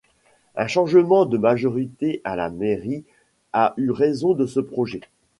[0.55, 3.03] Un changement de majorité à la mairie
[3.53, 5.01] a eu raison de ce projet.